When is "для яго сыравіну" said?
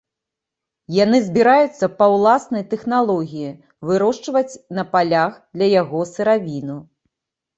5.59-6.77